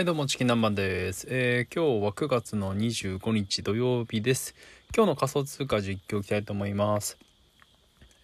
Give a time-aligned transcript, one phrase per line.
[0.00, 4.54] はいどうもチキン南蛮です、えー、今日は9月の25日土曜日です。
[4.96, 7.18] 今日の仮想通貨実況いきたいと思います、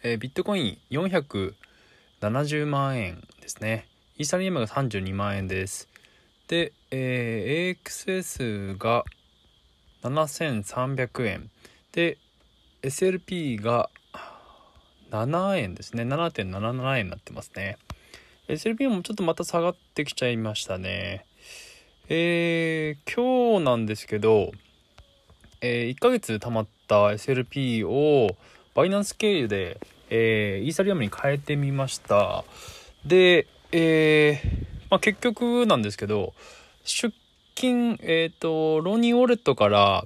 [0.03, 3.89] えー、ビットコイン470万円ですね。
[4.17, 5.91] イーサリアムが32万円です。
[6.49, 9.05] で、えー、AXS が
[10.03, 11.51] 7300円。
[11.93, 12.17] で
[12.81, 13.91] SLP が
[15.11, 16.05] 7円ですね。
[16.05, 17.77] 7.77円になってますね。
[18.49, 21.27] SLP もちょっとまた下がってきちゃいましたね。
[22.09, 24.53] えー、今日なんですけど、
[25.61, 28.37] えー、1ヶ月貯まった SLP を
[28.75, 32.45] バイナンス経由で、えー、イーサリアムに変えてみました。
[33.05, 36.33] で、えー、まあ、結局なんですけど、
[36.85, 37.13] 出
[37.57, 40.05] 金、えっ、ー、と、ロニーウォレットから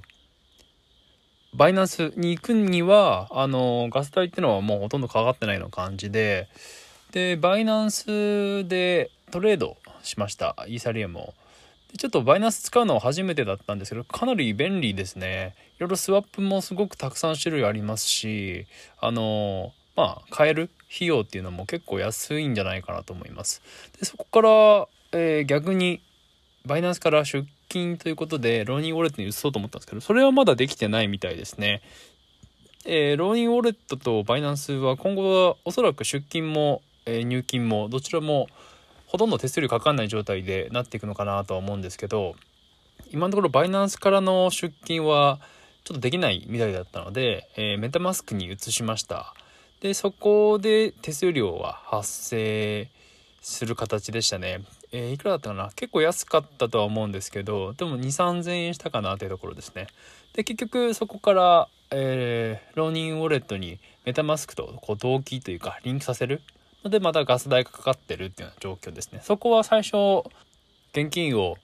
[1.53, 6.47] バイナンスに行くには、あの、ガス代ってのはもうほとんどかかってないの感じで、
[7.11, 10.55] で、バイナンスでトレードしました。
[10.67, 11.33] イーサリアムを。
[11.97, 15.55] ちょっとバイナンス使うのは初めてだったんですけど、かなり便利ですね。
[15.77, 18.65] いろいろスワップもすごくたくさん種類ありますし、
[18.99, 23.61] あのまあ、買える費用っていうのも結構安いんじゃないかなと思います。
[23.99, 26.01] で、そこから、えー、逆に、
[26.65, 31.81] バイナンスから出金ということで、ローニングウォレットに移そうと思ったんですけど、それはまだできてないみたいですね。
[32.85, 38.47] えー、ローニングウォレットとバイナンスは今後はおそらく出金も、えー、入金もどちらも
[39.11, 42.35] ほとんど手数料かかんない状態でなっていくのかなとは思うんですけど
[43.11, 45.41] 今のところバイナンスからの出金は
[45.83, 49.33] ちょっとできないみたいだったので、えー、メタマスクに移しました。
[49.81, 52.89] でそこで手数料は発生
[53.41, 54.61] する形でしたね、
[54.93, 55.71] えー、いくらだったかな？
[55.75, 59.87] 結構安かったとは思うんですけどでも2 3 0 0 0円したかなというところですね。
[60.31, 66.41] で結局そこから、えー、ローニンウォレットにメタマスクとこう同期というかリンクさせる
[66.85, 69.21] で、またガス代がかかってるっていうような状況ですね。
[69.23, 70.23] そこは最初、
[70.93, 71.57] 現金を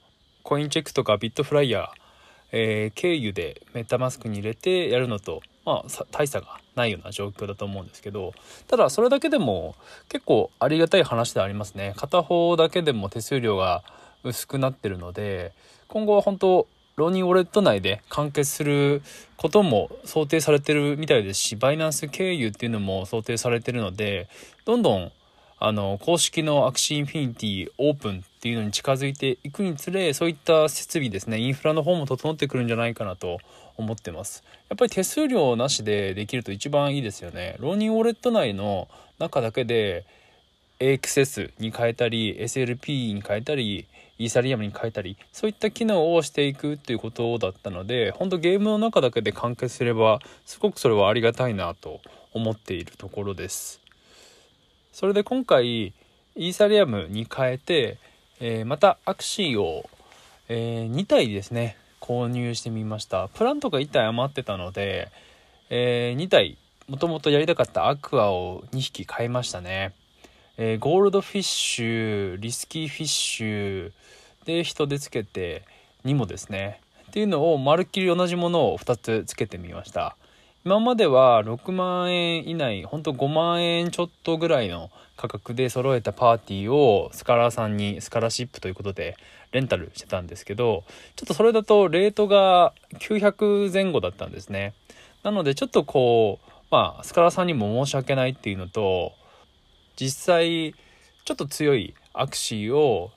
[0.44, 1.88] コインチェックとかビットフライヤー、
[2.52, 8.34] えー、経由でメタマスクに入れてやるのと、まあ、大差がないような状況だと思うんですけど、
[8.68, 9.76] ただそれだけでも
[10.08, 11.94] 結構ありがたい話ではありますね。
[11.98, 13.84] 片方だけでも手数料が
[14.24, 15.52] 薄くなってるので、
[15.90, 16.68] 今後は本当
[16.98, 19.04] Ronin Wallet 内で完結する
[19.36, 24.28] ことも想定されてるみたいですし、 Binance 経由っていうのも想定されてるので、
[24.66, 25.12] どんどん
[25.60, 33.40] あの公式の Axie Infinity オープンっていうのに近づいていくにつれそういった設備ですねインフラの方も整ってくるんじゃないかなと
[33.76, 34.44] 思ってます。
[34.70, 37.58] やっぱり手数料なしでできると一番いいですよね。
[37.60, 38.88] Ronin Wallet 内の
[39.20, 40.04] 中だけで
[40.80, 43.86] AXS に変えたり SLP に変えたり
[44.20, 52.02] イーサリアムに変えたりそういった機能をしていくっていうことだったので本当ゲームの中だけで完結すればすごくそれはありがたいなと
[52.34, 53.82] 思っているところです。
[54.92, 57.98] それで今回イーサリアムに変えて、
[58.40, 59.90] えー、またアクシーを、
[60.50, 63.28] えー、2体ですね購入してみました。
[63.30, 65.12] プラントが1体余ってたので、
[65.70, 66.58] えー、2体
[66.88, 69.94] もともとやりたかったアクアを2匹買いましたね。
[70.60, 73.92] えー、ゴールドフィッシュリスキーフィッシュ
[74.46, 75.64] で人でつけて
[76.04, 76.82] 2もですね。
[77.10, 80.18] っていうのをまるっきり同じものを2つつけてみました。
[80.66, 89.16] 今までは6万円以内ほんと5万円ちょっとぐらいの価格で揃えたパーティーをスカラーさんにスカラシップということで
[89.52, 90.84] レンタルしてたんですけど
[91.16, 94.74] ちょっとそれだとレートが900前後だったんですね。
[95.22, 99.14] なのでちょっとこうまあスカラーさんにも申し訳ないっていうのと
[99.98, 100.74] 実際
[101.26, 103.12] ちょっと強いアクシーを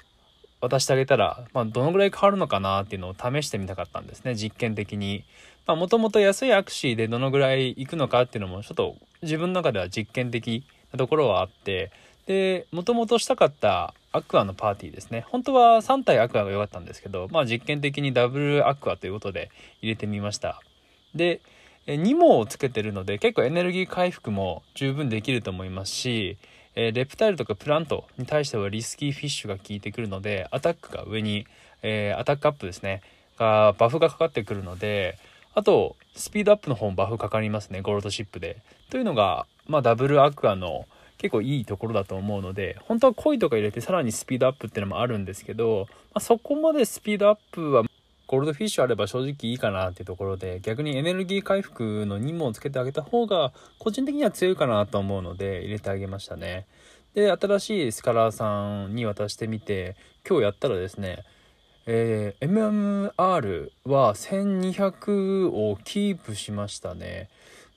[0.61, 5.25] 渡してあげたら、まあ、どのぐらい変わるのかなっていうのを試してみたかったんですね実験的に。
[5.67, 11.93] もともと安いアクシーでどのぐらいいくのかっていうのもちょっと自分の中では実験的なところはあって。
[12.27, 15.25] でもともとしたかったアクアのパーティーですね。
[15.29, 20.61] 本当は3体アクアが良かったんですけどまあ実験的にダブルアクアということで入れてみました。
[21.15, 21.41] で
[21.87, 26.37] 2網をつけてるので結構エネルギー回復も十分できると思いますし
[26.83, 31.47] え、レプタイルとかプラントに対してはリスキーフィッシュが効いてくるのでアタックが上に、
[31.83, 33.03] え、アタックアップですね。
[33.41, 35.19] がバフがかかってくるので
[35.55, 38.59] あとスピードアップの方もバフかかりますねゴールドシップで。
[38.91, 40.87] というのが、まあ、ダブルアクアの
[41.17, 47.85] 結構いいところだと思うので本当はコイとか入れてさらにスピードアップっていうのもあるんですけど、まあ、そこまでスピードアップは
[48.31, 56.69] ゴールドフィッシュあれば正直いいかなっていうところで逆にエネルギー回復の任務をつけてあげた方が個人的には強いかなと思うので入れてあげましたね。
[57.13, 61.25] で新しいスカラーさんに渡してみて今日やったらですね
[61.87, 67.31] えー、MMR は1200をキープしましたね。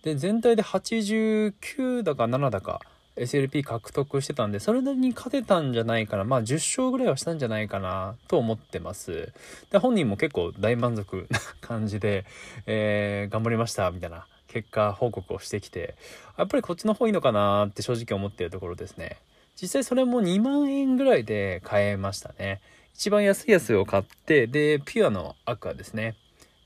[0.04, 2.80] で全体で89だか7だか
[3.16, 6.24] SLP 獲得してたんで、それなりに勝てたんじゃないかな。
[6.24, 9.32] まあ10勝ぐらいはしたんじゃないかなと思ってます。
[9.72, 12.26] で、本人も結構大満足な感じで、
[12.66, 15.96] えー、頑張りました、みたいな結果報告をしてきて、
[16.38, 19.18] やっぱりこっちの方いいのかなって正直思ってるところですね。
[19.62, 22.62] 実際それも2万円ぐらいで買えましたね。
[22.96, 26.16] 一番安いやつを買って、で、ピュアのアクアですね。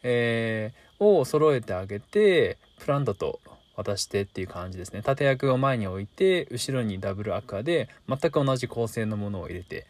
[0.03, 3.39] えー、を揃えてあげて、プラントと
[3.77, 5.01] 渡してっていう感じですね。
[5.01, 9.85] 縦役を前に置いて後ろにダブルアクアで全く同じ構成のものを入れて。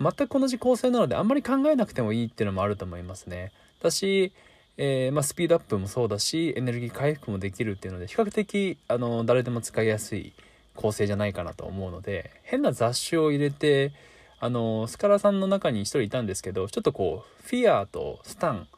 [0.00, 3.52] 全く同じ構成なのであんまり考えなくてもいいっていうのもあると思いますね。
[3.82, 4.32] だし、
[4.76, 10.34] えー、まあ、スピードアップもそうだしエネルギー回復もできるっていうので比較的あの誰でも使いやすい
[10.74, 13.92] 構成じゃないかなと思うので変な雑種を入れて
[14.38, 18.68] あのスカラさんの中に1人いたんですけどちょっとこうフィアーとスタン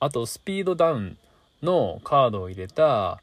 [0.00, 1.16] あとスピードダウン
[1.62, 3.20] のカードを入れた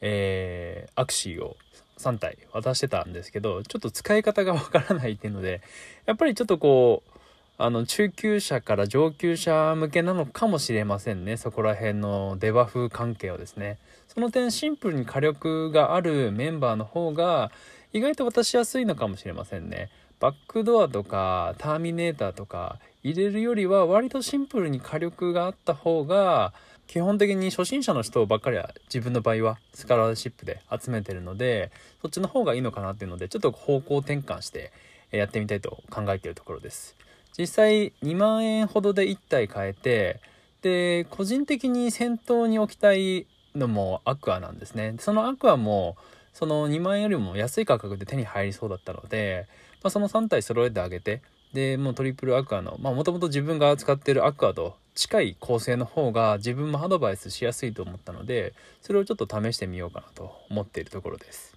[0.00, 1.56] えー、アクシーを
[1.98, 5.60] 3体渡してたんですけどちょっと使い方がわからないっていうので
[6.06, 7.18] やっぱりちょっとこう
[7.60, 11.36] あの中級者から上級者向けなのかもしれませんね。
[11.36, 13.78] そこら辺のデバフ関係はですね。
[14.06, 17.50] その点シンプルに火力があるメンバーの方が
[17.92, 19.90] 意外と渡しやすいのかもしれませんね。
[20.20, 26.52] バックドアとかターミネーターとか入れるよりは割とシンプルに火力があった方が
[26.88, 31.70] 基本的に初心者の人ばっかりは自分の場合はスカラーシップで集めてるので
[32.00, 34.72] そっちの方がいいのかなっていうのでちょっと方向転換して
[35.10, 36.96] やってみたいと考えているところです。
[37.36, 40.20] 実際2万円ほどで1体買えて
[40.62, 44.96] で個人的に先頭に置きたいのもアクアなんですね。
[44.98, 45.96] そのアクアも
[46.32, 49.46] その2万円よりも安い価格で手に入りそうだったので、
[49.82, 51.20] まあ、その3体揃えてあげて
[51.52, 58.52] でもうトリプルアクアのもともと自分が使ってるアクアと近い構成の方が自分もアドバイスしやすいと思ったので
[58.82, 61.56] それをちょっと試してみようかなと思っているところです。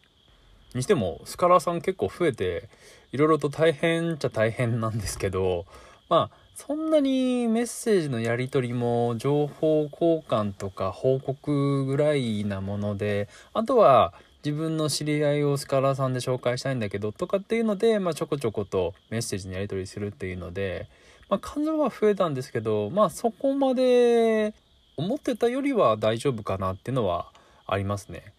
[0.74, 2.70] にしてもスカラーさん結構増えて
[3.12, 5.66] いろいろと大変っちゃ大変なんですけど
[6.08, 20.88] まあそんなにメッセージのやり取りも情報交換とか報告ぐらいなものであとは自分の知り合いをスカラーさんで紹介したいんだけどとかっていうので、まあ、ちょこちょことメッセージのやり取りするっていうので
[21.32, 24.54] まあ、数は増えたんですけど、まあそこまで
[24.98, 27.32] 思ってたよりは大丈夫かなっていうのは
[27.66, 28.34] ありますね。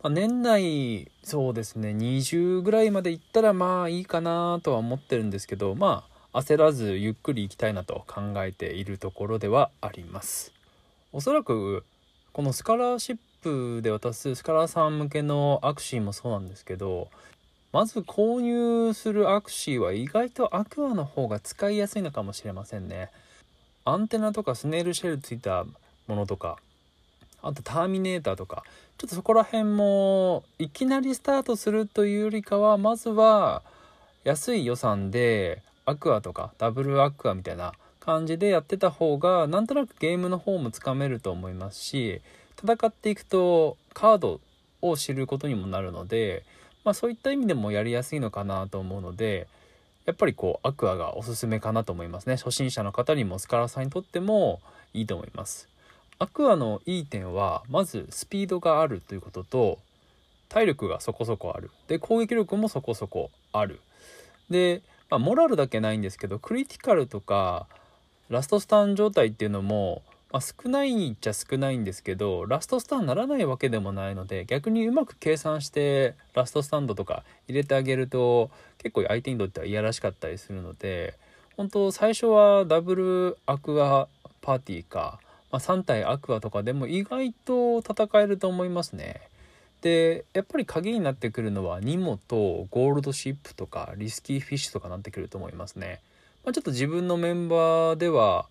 [0.00, 10.52] まあ、年内、そうですね、20ぐらいまでいったらまあいいかなとは思ってるんですけど、まあ焦らずゆっくり行きたいなと考えているところではあります。
[11.12, 11.84] おそらく
[12.32, 17.08] このスカラーシップで渡すスカラーさん向けのアクシーもそうなんですけど
[17.72, 23.10] まず購入するアクシーは意外とアクアの方が使いやすいのかもしれませんね。
[23.84, 25.66] アンテナとかスネールシェルついた
[26.06, 26.56] ものとか、
[27.42, 28.64] あとターミネーターとか、
[28.96, 33.62] ちょっとそこら辺もいきなりスタートするというよりかは、まずは
[34.24, 42.22] 安い予算でアクアとかダブルアクアみたいな感じでやってた方がなんとなくゲームの方もつかめると思いますし
[42.58, 44.40] 戦っていくとカード
[44.82, 46.44] を知ることにもなるので
[46.86, 49.48] まあ、そういった意味でもやりやすいのかなと思うので
[50.04, 52.36] やっぱりこうアクアがおすすめかなと思いますね。
[52.36, 54.60] 初心者の方にもスカラさんにとっても
[54.94, 55.68] いいと思います。
[56.20, 59.78] アクアのいい点はまずスピードがあるということと
[60.48, 61.72] 体力がそこそこある。
[61.88, 63.80] で攻撃力もそこそこある。
[64.48, 64.80] で、
[65.10, 67.66] まあ、モラルだけないんですけどクリティカルとか
[68.28, 70.02] ラストスタン状態っていうのも
[70.32, 81.14] まあ、少ないっちゃ少ないんですけどラストスターにならないわけでもないので逆にうまく計算してラストスタンドとか入れてあげると結構相手にとってはいやらしかったりするので
[81.56, 84.08] 本当最初はダブルアクア
[84.42, 85.20] パーティーか、
[85.52, 89.20] まあ、3体アクアとかでも意外と戦えると思いますね。
[89.80, 96.00] でやっぱり鍵になってくるのはニモとゴールドシップとかリスキーフィッシュとかなってくると思いますね。
[96.44, 98.46] まあ、ちょっと自分のメンバーでは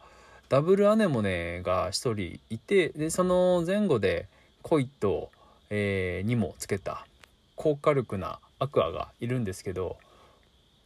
[0.49, 4.27] ダブルアネモネが1人いてでその前後で
[4.61, 5.29] 恋と、
[5.69, 7.05] えー、にもつけた
[7.55, 9.97] 高火力なアクアがいるんですけど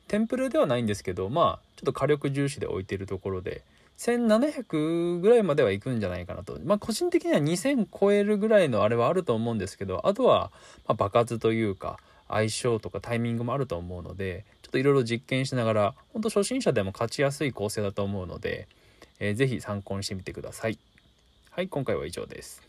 [0.08, 3.64] テンプレではないんですけどまあちょっと火力重視で置いてるところで
[3.98, 6.58] 1700ぐらいまではいくんじゃないかなと。
[6.64, 10.52] まあ個人的には2000超えるぐらいのあれはあると思うんですけどあとは
[10.88, 12.00] ま爆発というか
[12.30, 18.68] 相性とかタイミングもあると思うのでちょっといろいろ実験しながら本当初心者でも勝ちやすい構成だと思うので
[19.20, 20.78] えー、ぜひ参考にしてみてください。
[21.52, 22.69] はい、今回は以上です。